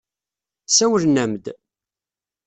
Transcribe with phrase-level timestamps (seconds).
[0.75, 1.45] Sawlen-am-d.